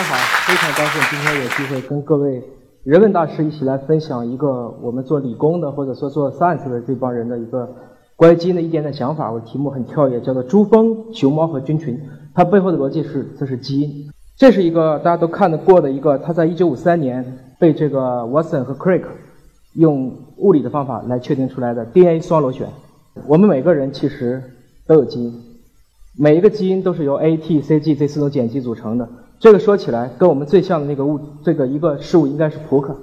[0.00, 2.42] 大家好，非常高兴今天有机会跟各位
[2.84, 7.70] 人文大师一起来分享一个我们做理工的或者说做 science 的这帮人的一个
[8.16, 9.30] 关于基因的一点点想法。
[9.30, 12.00] 我题目很跳跃，叫做“珠峰、熊猫和菌群”。
[12.34, 14.10] 它背后的逻辑是，这是基因。
[14.38, 17.22] 这是一个大家都看得过的一个，它在一九五三年
[17.58, 19.02] 被这个 Watson 和 Crick
[19.74, 22.66] 用物理的方法来确定出来的 DNA 双螺旋。
[23.26, 24.42] 我们每个人其实
[24.86, 25.42] 都有基因，
[26.18, 29.06] 每一个基因都是由 A、T、C、G 这四种碱基组成的。
[29.40, 32.94] 这个说起来跟我们最像的那个物，这个一个事物应该是扑克。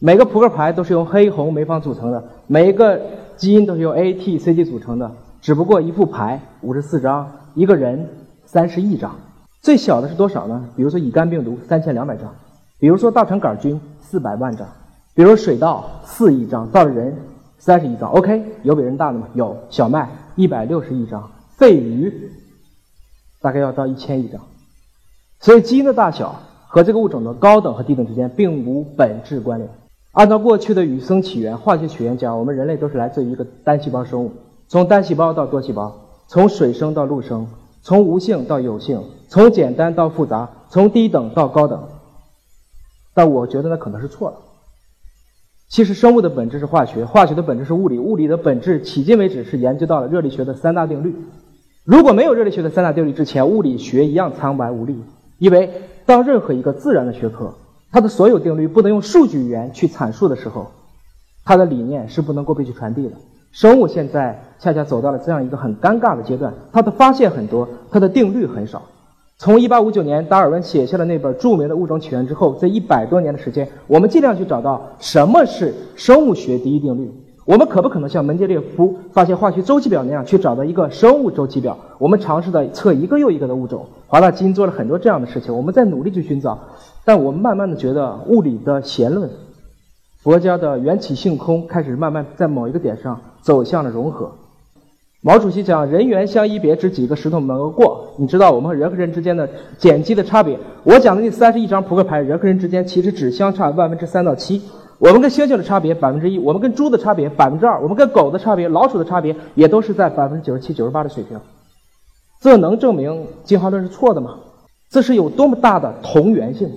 [0.00, 2.98] 每个扑克牌都是由黑、红、梅、方组成的，每一个
[3.36, 5.12] 基因都是由 A、T、C、G 组成的。
[5.42, 8.08] 只不过一副牌五十四张，一个人
[8.46, 9.14] 三十亿张。
[9.60, 10.64] 最小的是多少呢？
[10.74, 12.34] 比如说乙肝病毒三千两百张，
[12.78, 14.66] 比如说大肠杆菌四百万张，
[15.14, 17.14] 比如水稻四亿张，到了人
[17.58, 18.10] 三十亿张。
[18.10, 19.28] OK，有比人大的吗？
[19.34, 22.30] 有，小麦一百六十亿张，肺鱼
[23.42, 24.40] 大概要到一千亿张。
[25.42, 29.68] 所以基因的大小和这个物种的高等和低等之间并无本质关联。
[30.12, 34.30] 按照过去的与生起源化学起源讲，我们人类都是来自于一个单细胞生物，
[34.68, 35.92] 从单细胞到多细胞，
[36.28, 37.48] 从水生到陆生，
[37.82, 41.82] 从无性到有性，从简单到复杂，从低等到高等。
[43.12, 44.36] 但我觉得那可能是错的。
[45.68, 51.16] 其实生物的本质是化学，化学的本质是物理，物理的本质迄今为止是研究到了热力学的三大定律。
[51.84, 55.02] 如果没有热力学的三大定律之前，物理学一样苍白无力。
[55.42, 55.68] 因为
[56.06, 57.52] 当任何一个自然的学科，
[57.90, 60.70] 它的所有定律不能用数据语言去阐述的时候，
[61.44, 63.16] 它的理念是不能够被去传递的。
[63.50, 68.82] 生物现在恰恰走到了这样一个很尴尬的阶段，它的发现很多，它的定律很少。
[69.36, 77.10] 从1859年达尔文写下了那本著名的《物种起源》之后，这一百多年的时间，我们尽量去找到什么是生物学第一定律。
[77.44, 81.76] 我们可不可能像门捷列夫发现化学周期表那样去找到一个生物周期表？
[81.98, 85.56] 我们尝试的测一个又一个的物种，华大基因做了很多这样的事情。
[85.56, 86.56] 我们在努力去寻找，
[87.04, 89.28] 但我们慢慢的觉得物理的弦论、
[90.22, 94.30] 佛家的缘起性空开始慢慢在某一个点上走向了融合。
[95.20, 98.08] 毛主席讲“人缘相依别，只几个石头门而过”。
[98.18, 99.48] 你知道我们人和人之间的
[99.80, 100.58] 碱基的差别？
[100.84, 104.62] 我讲的那三十一张扑克牌，人和人之间其实只相差万分之三到七。
[105.02, 111.36] 我们跟猩猩的差别百分之一，我们跟猪的差别百分之二，我们跟狗的差别、老鼠的差别也都是在百分之九十七、九十八的水平。
[112.40, 114.36] 这能证明进化论是错的吗？
[114.90, 116.70] 这是有多么大的同源性？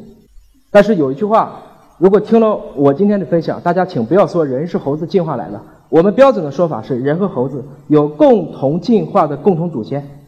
[0.72, 1.62] 但是有一句话，
[2.00, 5.62] 如果听了我今天的分享，大家请不要说人是猴子进化来的。
[5.90, 10.25] 我们标准的说法是，人和猴子有共同进化的共同祖先。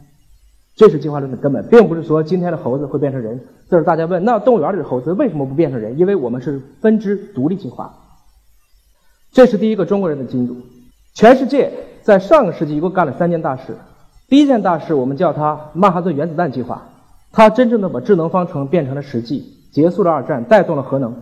[0.77, 3.41] 这是进化论的根本，并不是说今天的猴子会变成人。
[3.67, 5.97] 这是大家问，那动物园里的猴子为什么不变成人？
[5.97, 7.91] 因为我们是分支独立进化。
[9.31, 10.55] 这是第一个中国人的基因组。
[11.15, 11.71] 全世界
[12.03, 13.75] 在上个世纪一共干了三件大事。
[14.29, 16.87] 第一件大事，我们叫它曼哈顿原子弹计划，
[17.31, 21.15] 它真正的把智能方程变成了实际，结束了二战，带动了核能。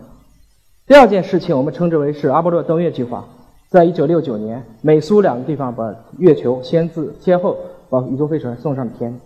[0.86, 3.24] 第二件事情，我们称之为是阿波罗登月计划，
[3.70, 7.56] 在一九六九年，美苏两个地方把月球先自先后
[7.88, 9.18] 把宇宙飞船送上了天。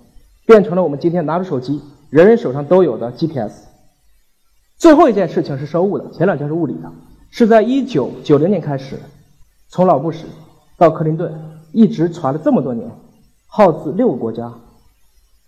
[0.50, 1.80] 变成了我们今天拿着手机，
[2.10, 3.66] 人人手上都有的 GPS。
[4.76, 6.90] 最后一件事情是生物的，前两件是物理的，
[7.30, 8.98] 是在一九九零年开始，
[9.68, 10.26] 从老布什
[10.76, 11.32] 到克林顿，
[11.70, 12.90] 一直传了这么多年，
[13.46, 14.52] 耗资六个国家，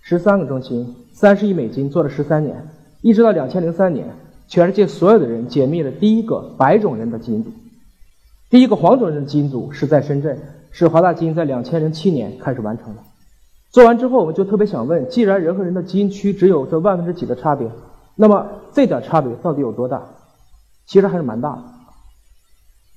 [0.02, 2.68] 十三个中心，三十亿美金，做了十三年，
[3.00, 4.06] 一直到两千零三年，
[4.46, 7.50] 全世界所有的人解密了第一个白种人的基因组，
[8.50, 10.38] 第一个黄种人的基因组是在深圳，
[10.70, 13.02] 是华大基因在两千零七年开始完成的。
[13.72, 17.70] 做完之后，我们就特别想问：既然人和人的基因区只有这万分之几的差别，
[18.14, 20.02] 那么这点差别到底有多大？
[20.86, 21.62] 其实还是蛮大的。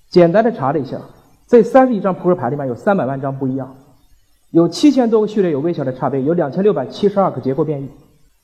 [0.09, 1.00] 简单的查了一下，
[1.47, 3.74] 这三十一张扑克牌里面有三百万张不一样，
[4.52, 7.90] 有七千多个序列有微小的差别，有两千六百七十二个结构变异。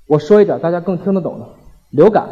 [0.07, 1.45] 我说一点大家更听得懂的：
[1.89, 2.29] 流感，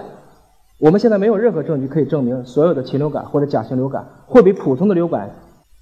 [0.79, 5.29] 我们现在没有任何证据可以证明所有的禽流感或者甲型流感会比普通的流感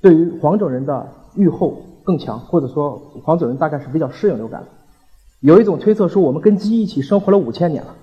[0.01, 1.83] 对于黄种人的预后。
[2.07, 4.68] 更强，或者说黄种人大概是比较适应流感的。
[5.42, 7.95] 有一种推测说，我们跟鸡一起生活了五千年了，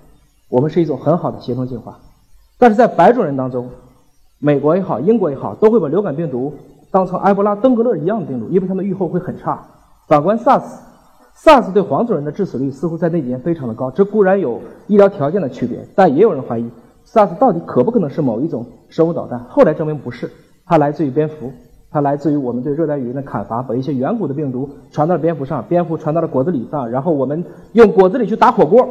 [0.47, 1.97] 我们是一种很好的协同进化。
[2.59, 3.67] 但是在白种人当中，
[4.37, 6.53] 美国也好，英国也好，都会把流感病毒
[6.91, 9.65] 当成埃博拉、登革热一样的病毒，因为他们预后会很差。
[10.07, 13.89] 反观 SARS，SARS 对黄种人的致死率似乎在那几年非常的高。
[13.89, 16.69] 这固然有医疗条件的区别，但也有人怀疑
[17.07, 19.39] SARS 到底可不可能是某一种生物导弹？
[19.49, 20.31] 后来证明不是，
[20.67, 21.51] 它来自于蝙蝠。
[21.95, 28.85] 它来自于我们对热带雨林的砍伐，把一些远古的病毒传到了蝙蝠上，蝙蝠传到了果子狸上，然后我们用果子狸去打火锅，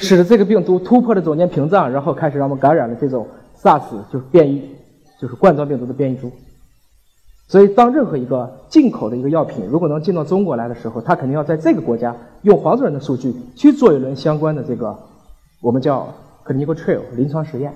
[0.00, 3.24] 使得这个病毒突破了中间屏障，然后开始让我们感染了这种
[3.62, 4.74] SARS，就是变异，
[5.20, 6.32] 就是冠状病毒的变异株。
[7.46, 12.12] 所以，当任何一个进口的一个药品如果能进到中国来的时候，它肯定要在这个国家
[12.42, 14.98] 用黄种人的数据去做一轮相关的这个
[15.62, 16.12] 我们叫
[16.44, 17.72] clinical trial 临床实验。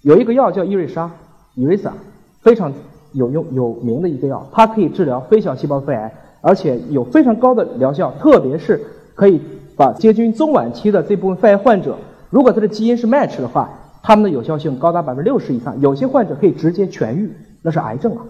[0.00, 1.10] 有一个药叫伊瑞莎，
[1.54, 1.92] 伊瑞莎
[2.42, 2.72] 非常
[3.12, 8.80] 有用有名的一个药，它可以治疗非小细胞肺癌，而且有非常高的疗效，特别是
[9.14, 9.40] 可以
[9.76, 11.96] 把接近中晚期的这部分肺癌患者，
[12.30, 13.70] 如果他的基因是 match 的话，
[14.02, 17.30] 他们的有效性高达百分之六十以上，有些患者可以直接痊愈，
[17.62, 18.22] 那是癌症啊。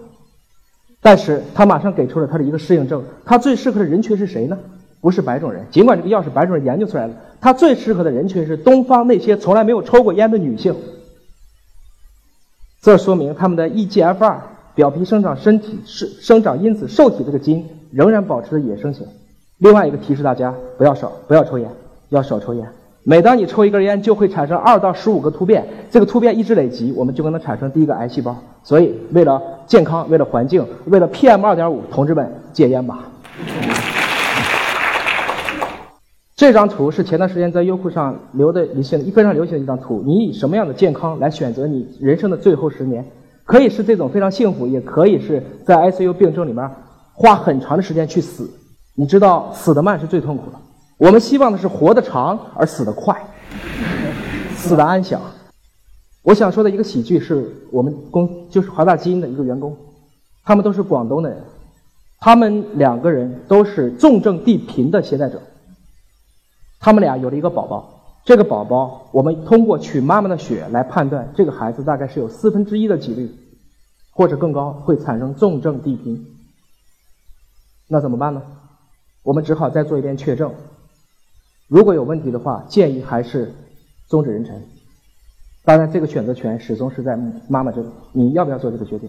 [1.01, 4.57] 但是他马上给出了他的一个适应症，他最适合的人群是谁呢？
[4.99, 10.75] 不是白种人，尽管这个药是白种人研究出来的，他最适合的人群是东方那些从来没有抽过烟的女性。
[12.81, 14.37] 这说明他们的 EGFR
[14.73, 19.05] 表皮生长身体是生长因子受体这个基因仍然保持着野生型。
[19.59, 21.69] 另外一个提示大家不要少不要抽烟，
[22.09, 22.67] 要少抽烟。
[23.03, 28.35] 每当你抽一根烟，就会产生二到十五个突变，这个突变一直累积，我们就可能产生第一个癌细胞。
[28.63, 32.99] 所以，为了健康，为了环境，为了 PM 二点五，同志们戒烟吧。
[36.41, 40.01] 这张图是前段时间在优酷上流的一些非常流行的一张图。
[40.03, 43.05] 你以什么样的健康来选择你人生的最后十年？
[43.45, 46.67] 可以是这种非常幸福，也可以是在 ICU 病症里面
[47.13, 48.49] 花很长的时间去死。
[48.95, 50.57] 你知道，死得慢是最痛苦的。
[50.97, 53.15] 我们希望的是活得长而死得快，
[54.55, 55.21] 死得安详。
[56.23, 59.77] 我想说的一个喜剧是我们公就是华大基因的一个员工，
[60.43, 61.37] 他们都是广东的人，
[62.19, 65.39] 他们两个人都是重症地贫的携带者，
[66.81, 73.29] 他们俩有了一个宝宝，这个宝宝我们通过取妈妈的血来判断，这个孩子大概是有四分之一的几率，
[74.11, 76.25] 或者更高会产生重症地贫。
[77.87, 78.41] 那怎么办呢？
[79.21, 80.51] 我们只好再做一遍确证。
[81.67, 83.53] 如果有问题的话，建议还是
[84.09, 84.53] 终止妊娠。
[85.63, 87.15] 当然，这个选择权始终是在
[87.47, 89.07] 妈妈这里，你要不要做这个决定？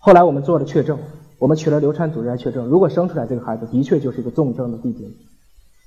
[0.00, 0.98] 后来我们做了确证，
[1.38, 5.14] 我们取了流产组织来确证，如果生出来这个孩子的确就是一个重症的地贫。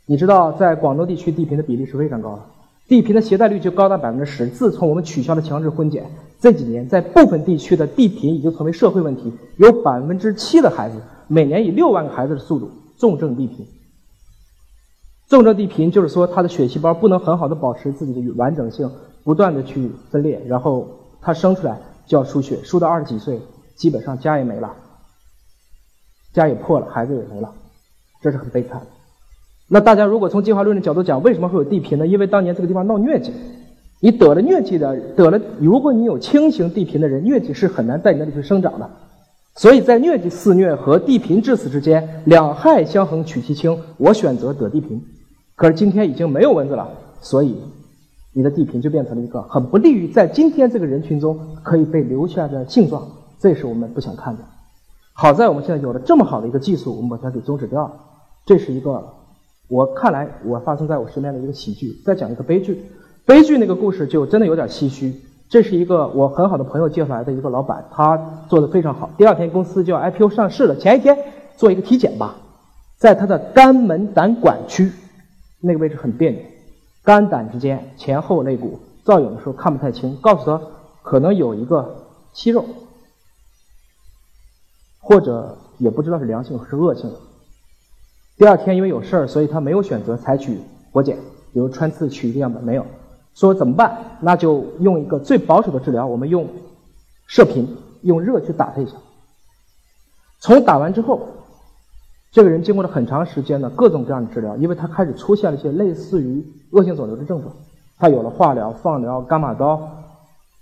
[0.06, 2.42] 你知道，在广东地区地贫的比例是非常高的，
[2.88, 4.48] 地贫的携带率就高达百分之十。
[4.48, 6.06] 自从我们取消了强制婚检，
[6.42, 10.98] 这几年在部分地区的地贫已经成为社会问题，有百分之七的孩子
[11.28, 13.66] 每年以六万个孩子的速度重症地贫。
[15.30, 18.92] 重症地贫就是说，他的血细胞不能很好的保持自己的完整性，
[19.24, 20.86] 不断的去分裂，然后
[21.22, 23.40] 他生出来就要输血，输到二十几岁，
[23.76, 24.76] 基本上家也没了，
[26.34, 27.50] 家也破了，孩子也没了，
[28.22, 28.82] 这是很悲惨。
[29.68, 32.06] 那大家如果从进化论的角度讲，为什么会有地贫呢？
[32.06, 33.32] 因为当年这个地方闹疟疾，
[34.02, 38.90] 你得了疟疾的，得了，如果你有轻型地贫的人，疟疾是很难在你那里去生长的，
[39.56, 45.02] 所以在疟疾肆虐和地贫致死之间，两害相衡取其轻，我选择得地贫。
[45.56, 46.90] 可是今天已经没有蚊子了，
[47.22, 47.56] 所以
[48.34, 53.08] 你的地贫就变成了一个很不利于在今天这个人群中可以被留下的性状，
[53.40, 54.44] 这是我们不想看的。
[55.14, 57.94] 好在我们现在有了这么好的一个技术，我们把它给终止掉了。
[58.46, 59.14] 这是一个
[59.74, 62.00] 我看来我发生在我身边的一个喜剧。
[62.06, 62.86] 再讲一个悲剧，
[63.26, 65.12] 悲剧那个故事就真的有点唏嘘。
[65.50, 68.16] 这是一个我很好的朋友介绍来的一个老板，他
[68.48, 69.10] 做的非常好。
[69.18, 71.18] 第二天公司就要 IPO 上市了，前一天
[71.58, 72.36] 做一个体检吧，
[72.98, 74.92] 在他的肝门胆管区。
[75.60, 76.40] 那个位置很别扭，
[77.04, 80.62] 肝胆之间前后肋骨，造影的时候看不太清，告诉他
[81.02, 81.96] 可能有一个
[82.32, 82.64] 息肉，
[85.00, 87.16] 或者也不知道是良性还是恶性的。
[88.38, 90.60] 第二天因为有事儿，所以他没有选择采取
[90.92, 91.18] 活检，
[91.54, 92.86] 比如穿刺取一个样本，没有。
[93.36, 94.18] 说怎么办？
[94.22, 96.48] 那就用一个最保守的治疗，我们用
[97.28, 98.94] 射频，用热去打他一下。
[100.40, 101.28] 从打完之后。
[102.36, 107.56] 这个人经过了很长时间的各种各样的治疗，因为他开始出现了一些类似于恶性肿瘤的症状，
[108.00, 109.88] 他有了化疗、放疗、伽马刀，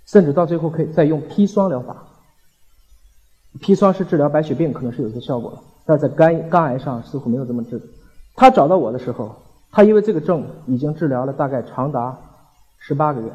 [0.04, 1.96] 甚至到最后可以再用砒霜疗法。
[3.62, 7.80] 砒霜是治疗白血病，可能是有些效果的，但在肝肝癌上似乎没有这么治。
[8.34, 9.34] 他找到我的时候，
[9.70, 12.16] 他因为这个症已经治疗了大概长达
[12.78, 13.28] 十八个月。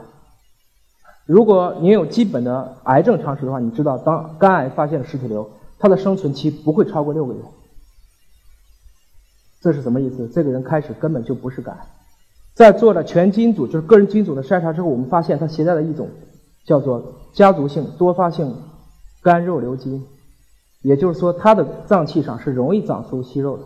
[1.25, 7.39] 如果您有基本的癌症常识的话，你知道当肝癌发现了实体瘤，它的生存期不会超过六个月。
[9.59, 10.27] 这是什么意思？
[10.29, 11.77] 这个人开始根本就不是肝，
[12.53, 16.07] 在做了全基因组，就是个人基因组的筛查之后，我们发现他携带了一种
[16.65, 18.55] 叫做家族性多发性
[19.21, 20.05] 肝肉瘤基因，
[20.81, 23.63] 也就是说，他的脏器上是容易长出息肉的。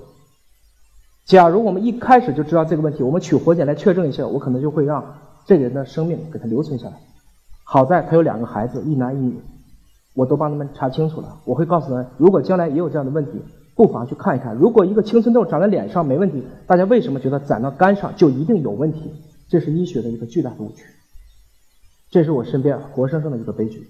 [1.26, 6.94] 假如我们一开始就知道这个问题，我们取活检来确证一下，我可能就会让这个人的生命给他留存下来。
[7.64, 9.40] 好在他有两个孩子，一男一女，
[10.16, 11.38] 我都帮他们查清楚了。
[11.46, 13.32] 我会告诉他，如果将来也有这样的问题。
[13.74, 19.14] 不妨去看一看，如果一个青春痘长在脸上没问题，大家为什么觉得长到肝上就一定有问题？
[19.50, 20.84] 这是医学的一个巨大的误区，
[22.12, 23.88] 这是我身边活生生的一个悲剧。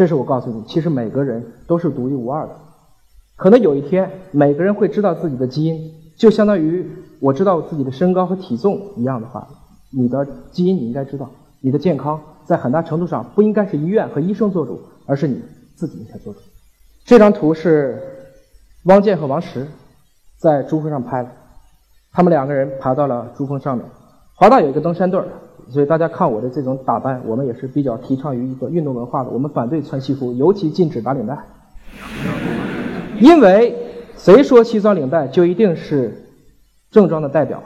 [0.00, 2.56] 这是我告诉你，其实每个人都是独一无二的。
[3.36, 6.90] 可能有一天，每个人会知道自己的基因，就相当于
[7.20, 9.46] 我知道自己的身高和体重一样的话，
[9.92, 11.30] 你的基因你应该知道，
[11.60, 15.42] 你的健康在很大程度上不应该是医院和医生做主，而是你
[15.76, 16.40] 自己应该做主。
[17.04, 18.00] 这张图是
[18.84, 19.68] 汪建和王石
[20.38, 21.28] 在珠峰上拍的，
[22.10, 23.84] 他们两个人爬到了珠峰上面。
[24.34, 25.26] 华大有一个登山队儿。
[25.72, 29.30] 所以大家看我的这种打扮，我们也是比较提倡于一个运动文化的。
[29.30, 31.38] 我们反对穿西服，尤其禁止打领带，
[33.20, 33.76] 因为
[34.16, 36.26] 谁说西装领带就一定是
[36.90, 37.62] 正装的代表？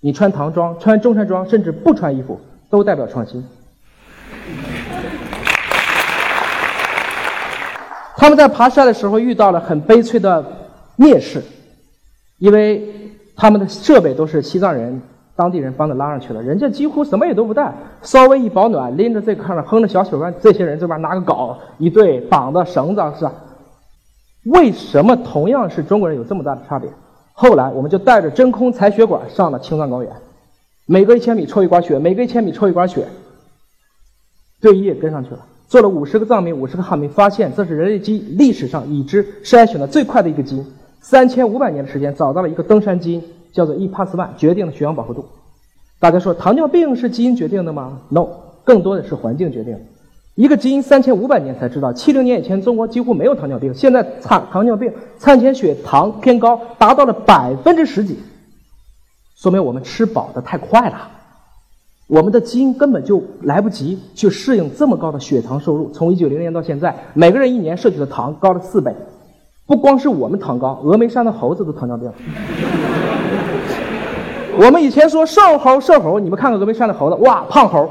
[0.00, 2.40] 你穿唐装、穿中山装，甚至不穿衣服，
[2.70, 3.44] 都代表创新。
[8.16, 10.44] 他们在爬山的时候遇到了很悲催的
[10.96, 11.42] 蔑视，
[12.38, 15.02] 因为他们的设备都是西藏人。
[15.40, 23.32] 当地人帮着拉上去了，人家几乎什么也都不带，稍微一保暖，拎着这看着哼着小曲儿，这些人这边拿个镐一对绑的绳子是吧？
[24.44, 26.90] 为什么同样是中国人有这么大的差别？
[27.32, 30.12] 后来我们就带着真空采血管上了青藏高原，
[30.84, 33.06] 每隔一千米抽一管血，每隔一千米抽一管血，
[34.60, 40.66] 队医也跟上去了，做了五十个藏民，五十个汉民，发现这是人类基历史上已知筛选的最快的一个基因，
[41.00, 43.24] 三千五百年的时间找到了一个登山基因。
[43.52, 45.24] 叫做 ePAS1 决定了血氧饱和度。
[45.98, 48.26] 大家说糖尿病是基因决定的吗？No，
[48.64, 49.78] 更多的是环境决定。
[50.36, 58.18] 一个基因三千五百年才知道，七零年以前中国几乎没有糖尿病，现在产糖尿病餐前血糖偏高达到了百分之十几，
[59.36, 61.10] 说明我们吃饱的太快了，
[62.06, 65.90] 我们的基因根本就来不及去适应这么高的血糖摄入。
[65.90, 68.94] 从一九零年到现在，每个人一年摄取的糖高了四倍，
[69.66, 72.10] 不光是我们糖高，峨眉山的猴子都糖尿病。
[74.58, 77.88] 我们以前说瘦猴瘦猴，你们看看峨眉山的猴子，哇，胖猴。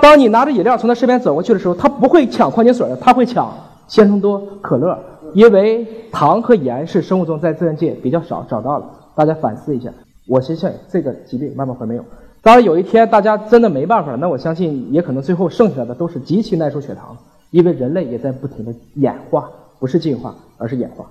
[0.00, 3.52] 当你拿着饮料从他身边走过去的时候，他不会抢矿泉水，他会抢
[3.88, 4.98] 鲜橙多、可乐，
[5.34, 8.86] 因为糖和盐是生物钟在自然界比较少找到了。
[9.14, 9.90] 大家反思一下，
[10.28, 12.04] 我相信这个疾病慢慢会没有。
[12.40, 17.16] 当然有一天大家真的没办法了，那我相信也可能最后剩下的都是极其耐受血糖，
[17.50, 21.04] 因为人类也在不停的演化，不是进化，而是演化。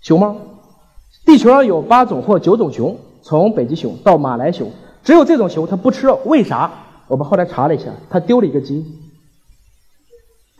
[0.00, 0.34] 熊猫。
[1.24, 4.70] 地球上有八种或九种熊，从北极熊到马来熊，
[5.04, 6.70] 只有这种熊它不吃肉，为啥？
[7.08, 8.86] 我们后来查了一下，它丢了一个基因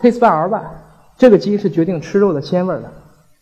[0.01, 0.63] ，TS8R1，
[1.17, 2.93] 这个基因是决定吃肉的鲜味的。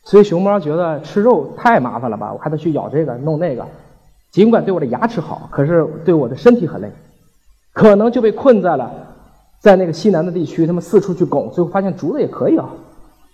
[0.03, 3.67] 所以熊猫觉得吃肉太麻烦了吧，我还得去咬这个弄那个，
[4.33, 6.91] 尽管对我的牙齿好，可是对我的身体很累，
[7.75, 8.91] 可能就被困在了
[9.61, 12.71] 在那个西南的地区，他们四处去拱，最后发现竹子也可以啊。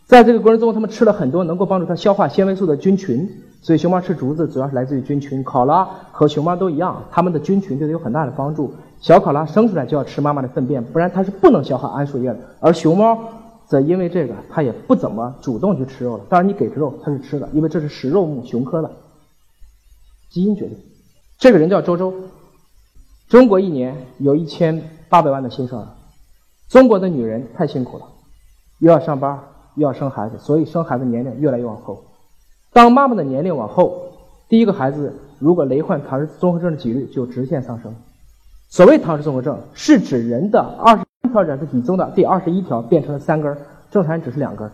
[0.07, 3.29] 在这个过程中，他们吃了很多能够帮助它消化纤维素的菌群，
[3.61, 5.43] 所以熊猫吃竹子主要是来自于菌群。
[5.43, 8.73] 考拉和熊猫都一样，它们的菌群对它有很大的帮助。
[9.01, 12.39] 小考拉生出来就要吃妈妈的粪便，不然它是不能消化桉树叶的。
[12.61, 13.19] 而熊猫
[13.67, 16.25] 则因为这个，它也不怎么主动去吃肉了。
[16.29, 18.89] 当然，你给它肉它是吃的，因为这是食肉目熊科的。
[20.31, 20.79] 基因决定。
[21.37, 22.15] 这个人叫周周，
[23.29, 25.89] 中国一年有一千八百万的新生儿。
[26.69, 28.05] 中国的女人太辛苦了，
[28.79, 29.41] 又要上班。
[29.77, 32.03] 要生孩子，所以生孩子年龄越来越往后。
[32.73, 34.09] 当妈妈的年龄往后，
[34.49, 37.95] 第一个孩子如果罹患唐氏综合症的几率就直线上升。
[38.69, 43.57] 所谓唐氏综合症，是指人的二十一条染色体中的第二十一条变成了三根，
[43.91, 44.71] 正常人只是两根。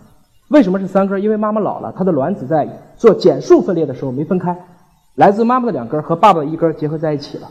[0.49, 1.23] 为什么是三根？
[1.23, 4.57] 因为妈妈老了，她的卵子在做减数分裂的时候没分开，
[5.15, 7.49] 来自妈妈的两根和爸爸的一根结合在一起了。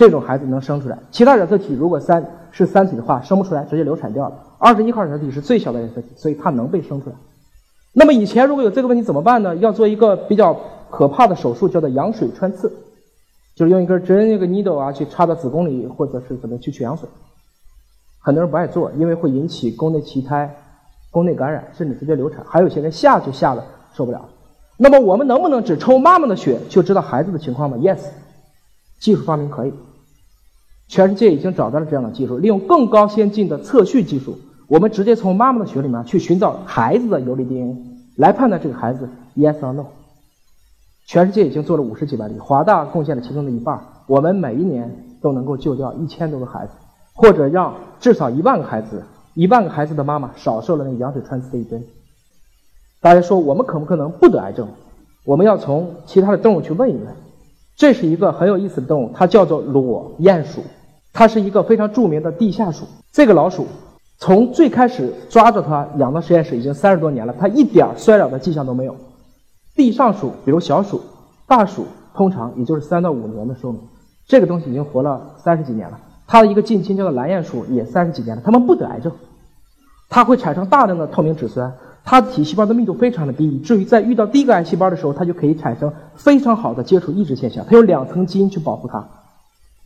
[0.00, 0.98] 这种孩子能生出来。
[1.10, 4.34] 其他染色体如果三是三体的话，生不出来，直接流产掉了。
[4.56, 7.16] 二十一号染色体是最小的染色体，所以它能被生出来。
[7.92, 9.54] 那么以前如果有这个问题怎么办呢？
[9.56, 12.72] 要做一个比较可怕的手术，叫做羊水穿刺，
[13.54, 17.06] 就是用一根针、一个 needle 啊，去插到子宫里，或者是怎么去取羊水。
[18.20, 20.50] 很多人不爱做，因为会引起宫内畸胎、
[21.10, 22.42] 宫内感染，甚至直接流产。
[22.48, 24.26] 还有些人吓就吓了受不了。
[24.78, 27.98] 那么我们能不能只抽妈妈的血就知道孩子的情况吗？Yes，
[28.98, 29.74] 技术发明可以。
[30.90, 34.36] 全世界已经找到了这样的技术，利用更高先进的测序技术。
[34.66, 37.76] 我们直接从妈妈的血里面去寻找孩子的游离 DNA，
[38.16, 39.86] 来判断这个孩子 yes or no。
[41.06, 43.80] 全世界已经做了五十几万例，华大贡献了其中的一半。
[44.08, 46.72] 我们每一年都能够救掉一千多个孩子，
[47.14, 49.04] 或者让至少一万个孩子、
[49.34, 51.84] 一万个孩子的妈妈少受了那个羊水穿刺的一针。
[53.00, 54.66] 大家说我们可不可能不得癌症？
[55.24, 57.06] 我们要从其他的动物去问一问。
[57.76, 60.62] 这是一个很有意思的动物，它叫做裸鼹鼠，
[61.12, 62.86] 它是一个非常著名的地下鼠。
[63.12, 63.66] 这个老鼠。
[64.22, 68.94] 从最开始抓着它养到实验室已经三十多年了，它一点衰老的迹象都没有。
[69.74, 71.00] 地上鼠，比如小鼠、
[71.46, 73.80] 大鼠，通常也就是三到五年的寿命。
[74.26, 79.10] 这个东西已经活了三十几年了，它的一个近亲叫做蓝鼹鼠，也三十几年了，它们不得癌症。
[80.10, 81.72] 它会产生大量的透明质酸，
[82.04, 87.64] 它的体细胞的密度非常的低，以至于在遇到第一个癌细胞的时候，它就可以产生非常好的接触抑制现象。
[87.66, 89.08] 它有两层基因去保护它，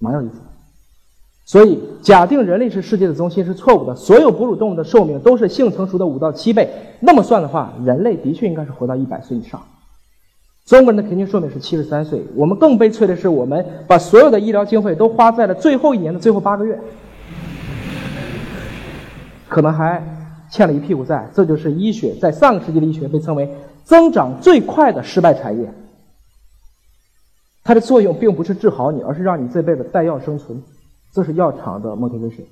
[0.01, 0.41] 蛮有意思。
[1.47, 3.95] 所以，假定人类是世界的中心是错误的。
[3.95, 6.71] 所有哺乳动物的寿命都是性成熟的五到七倍，
[7.01, 9.61] 那么算的话，人类的确应该是活到一百岁以上。
[10.65, 12.23] 中国人的平均寿命是七十三岁。
[12.35, 16.81] 我们更悲催的是，我们把所有的医疗经费都花在了最后一年的最后八个月，
[19.47, 20.03] 可能还
[20.51, 21.29] 欠了一屁股债。
[21.35, 25.71] 这就是医学在上个世纪的医学被称为增长最快的失败产业。
[27.63, 30.63] 它的作用并不是治好你，而是让你这辈子带药生存。
[31.15, 32.45] 这是药厂的 motivation。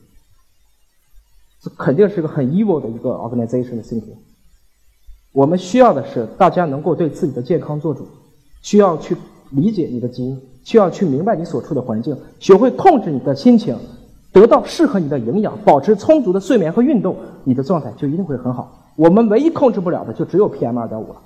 [1.60, 4.16] 这肯定是个很 evil 的一个 organization 的 thinking。
[5.32, 8.06] 我们需要的是大家能够对自己的健康做主，
[8.62, 9.16] 需要去
[9.50, 13.76] 理解你的基因，需要去明白你所处的环境，学会控制你的心情，
[14.32, 18.92] 得到适合你的营养，保持充足的睡眠和运动，你的状态就一定会很好。
[18.96, 21.22] 我们唯一控制不了的就只有 PM 二点五了。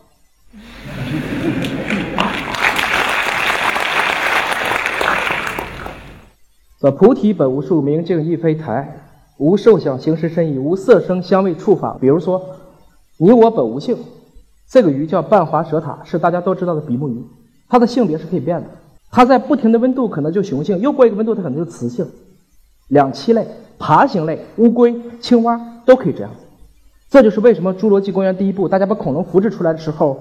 [6.80, 8.96] 说菩提本无树，明镜亦非台，
[9.38, 11.96] 无受想行识身意，无色声香味触法。
[12.00, 12.42] 比如说。
[13.18, 13.96] 你我本无性，
[14.68, 17.24] 这个鱼叫半华蛇塔，是大家都知道的比目鱼。
[17.66, 18.66] 它的性别是可以变的，
[19.10, 22.06] 它在不停的温度可能就雄性，又过一个温度它可能就雌性。
[22.88, 26.30] 两栖类、爬行类、乌龟、青蛙都可以这样。
[27.08, 30.18] 这就是为什么《侏罗纪公园》第一部大家把恐龙复制出来的时候，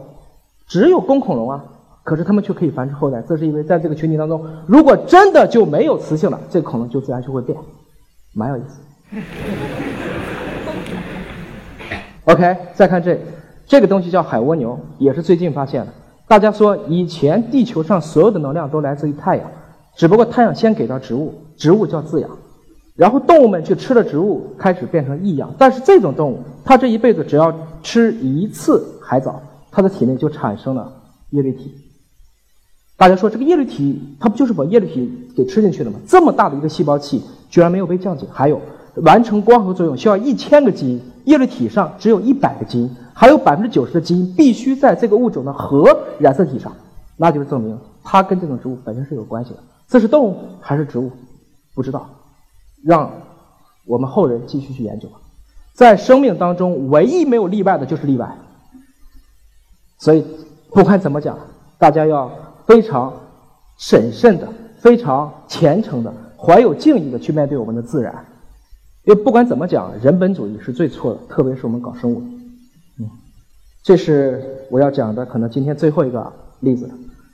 [0.65, 1.65] 只有公恐龙啊，
[2.05, 3.19] 可是它们却可以繁殖后代。
[3.27, 7.57] 这是因为在这个群体当中，如果真的就没有雌性了，这个恐龙就自然就会变，
[8.33, 8.79] 蛮有意思。
[12.25, 13.17] OK，再看这，
[13.67, 15.91] 这个东西叫海蜗牛，也是最近发现的。
[16.27, 19.49] 大家说，以前地球上所有的能量都来自于太阳，
[19.95, 22.29] 只不过太阳先给到植物，植物叫自养，
[22.95, 25.53] 然后动物们去吃了植物，开始变成异养。
[25.57, 29.41] 但是这种动物，它这一辈子只要吃一次海藻，
[29.71, 30.91] 它的体内就产生了
[31.29, 31.75] 叶绿体。
[32.97, 35.99] 大家说，这个叶绿体，它不就是把叶绿体给吃进去了吗？
[36.07, 38.25] 这么大的一个细胞器，居然没有被降解。
[38.31, 38.61] 还有。
[39.03, 46.71] 完成光合作用需要一千个基因，叶绿体上只有一百个基因，还有百分之九十的基因必须在这个物种的核染色体上，
[47.17, 49.57] 那就是证明它跟这种植物本身是有关系的。
[49.89, 51.11] 这是动物还是植物？
[51.73, 52.09] 不知道，
[52.85, 53.11] 让
[53.85, 55.17] 我们后人继续去研究吧。
[55.73, 58.33] 在生命当中，唯一没有例外的就是例外。
[59.97, 60.25] 所以
[60.69, 61.37] 不管怎么讲，
[61.77, 62.31] 大家要
[62.65, 63.13] 非常
[63.77, 64.47] 审慎的、
[64.77, 68.13] 非常虔诚的、怀有敬意的去面对我们的自然。
[69.03, 72.21] 因为不管怎么讲，人本主义是最错的，特别是我们搞生物。
[72.99, 73.07] 嗯，
[73.83, 76.89] 这是我要讲的，可能今天最后一个例子。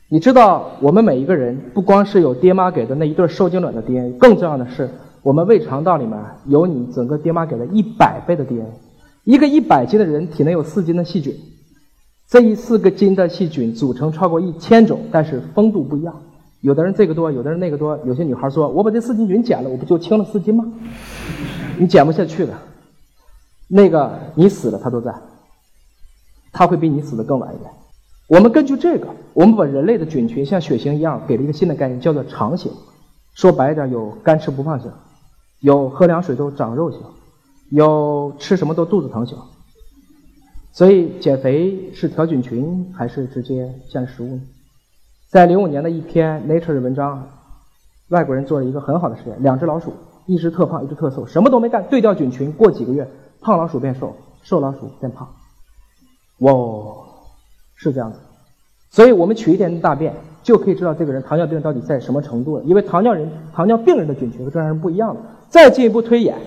[0.09, 4.89] 你知道，我们每一个人不光是有爹妈给的那一对受精卵的 DNA，更重要的是，
[5.23, 8.69] 我们胃肠道里面有你整个爹妈给的一百倍的 DNA。
[9.23, 11.33] 一个一百斤的人体内有四斤的细菌，
[12.31, 16.15] 这一四个斤的细菌组成超过一千种，但是风度不一样。
[16.61, 17.99] 有的人这个多，有的人那个多。
[18.05, 20.63] 有些女孩说：“我把这四斤菌减了，我不就轻了四斤吗？”
[21.77, 22.53] 你减不下去的，
[23.67, 25.13] 那个你死了他都在，
[26.53, 27.69] 他会比你死的更晚一点。
[28.29, 32.71] 我们根据这个，我们把人类的菌群像血型一样给了一个新的概念，叫做肠型。
[33.33, 34.89] 说白一点，有干吃不胖型，
[35.59, 37.01] 有喝凉水都长肉型，
[37.71, 39.37] 有吃什么都肚子疼型。
[40.71, 44.41] 所以减肥是调菌群还是直接降食物呢？
[45.29, 47.27] 在零五年的一篇 Nature 的文章，
[48.10, 49.93] 外国人做了一个很好的实验，两只老鼠。
[50.27, 53.05] 一只特胖，一只特瘦，什么都没干，对调菌群，过几个月，
[53.41, 55.27] 胖老鼠变瘦，瘦老鼠变胖。
[56.39, 56.53] 哇，
[57.75, 58.19] 是这样子。
[58.91, 62.63] 所以我们取一点大便，就可以知道这个人糖尿病到底在什么程度了。
[62.63, 65.21] 因为糖尿人、糖尿病人的菌群和正常人不一样的。
[65.49, 66.38] 再进一步推演，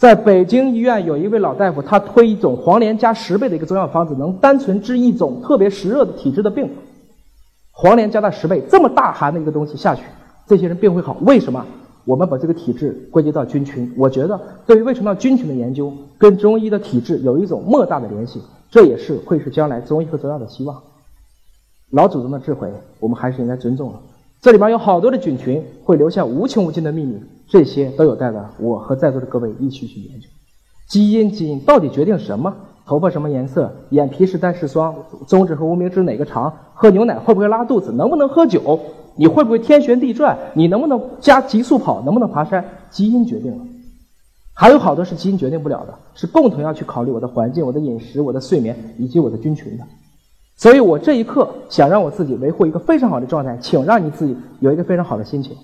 [0.00, 6.70] 在北京医院有一位老大夫，他推一种黄连加十倍的一个中药方子，能单纯治一种特别湿热的体质的病。
[7.70, 10.02] 黄连加大十倍，这么大寒的一个东西下去，
[10.46, 11.18] 这些人病会好？
[11.20, 11.66] 为什么？
[12.06, 20.82] 我们把这个体质归结到菌群，我觉得对于胃肠道菌群的研究跟中医的体质有一种莫大的联系，这也是会是将来中医和中药的希望。
[21.90, 24.00] 老祖宗的智慧，我们还是应该尊重了。
[24.42, 30.26] 这里边有好多的菌群会留下无穷无尽的秘密，这些都有待着我和在座的各位一起去研究。
[30.88, 32.54] 基因，基因到底决定什么？
[32.86, 33.70] 头发什么颜色？
[33.90, 34.94] 眼皮是单是双？
[35.26, 36.50] 中指和无名指哪个长？
[36.72, 37.92] 喝牛奶会不会拉肚子？
[37.92, 38.80] 能不能喝酒？
[39.14, 40.38] 你会不会天旋地转？
[40.54, 42.00] 你能不能加急速跑？
[42.00, 42.64] 能不能爬山？
[42.88, 43.62] 基因决定了。
[44.54, 49.84] 还有好多是基因决定不了的，是共同要去考虑我的环境、我的饮食、我的睡眠以及我的菌群的。
[50.60, 55.56] 所以我这一刻想让我自己维护一个非常好的状态，请让你自己有一个非常好的心情。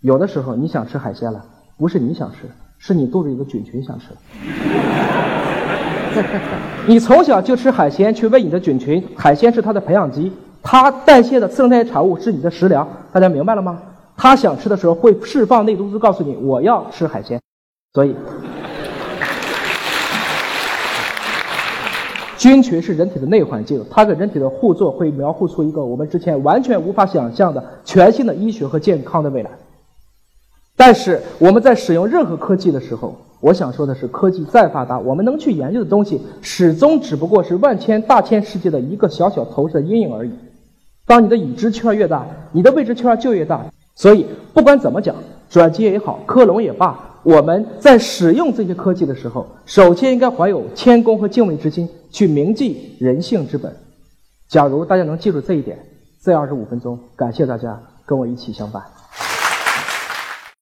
[0.00, 1.44] 有的时候你想吃海鲜了，
[1.76, 2.48] 不是你想吃，
[2.78, 4.06] 是你肚子里的菌群想吃。
[6.86, 13.82] 你从小就吃海鲜，去喂你的菌群，海鲜是它的培养基，它代谢的次生代谢产物是你的食粮，大家明白了吗？
[14.16, 17.40] 它想吃的时候会释放内毒素，告诉你我要吃海鲜，
[17.92, 18.14] 所以。
[22.38, 29.50] 菌群是人体的内环境，它跟人体的互作会描绘出一个我们之前完全无法想象的全新的医学和健康的未来。
[30.76, 40.30] 但是我们在使用任何科技的时候，我想说的是，科技再发达，我们能去研究的东西始终只不过是万千大千世界的一个小小投射的阴影而已。
[41.04, 43.66] 当你的已知圈越大，你的未知圈就越大。
[43.96, 44.24] 所以
[44.54, 45.16] 不管怎么讲，
[45.50, 47.07] 转基因也好，克隆也罢。
[47.28, 53.70] 我们在使用这些科技的时候，首先应该怀有谦恭和敬畏之心，去铭记人性之本。
[54.48, 55.78] 假如大家能记住这一点，
[56.22, 58.82] 这二十五分钟，感谢大家跟我一起相伴。